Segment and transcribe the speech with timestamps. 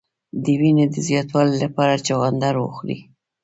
[0.43, 2.99] د وینې د زیاتوالي لپاره چغندر وخورئ